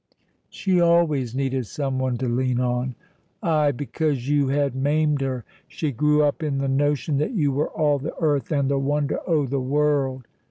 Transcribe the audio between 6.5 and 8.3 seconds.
the notion that you were all the